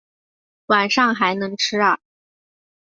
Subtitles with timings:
[0.65, 1.99] 晚上还能吃啊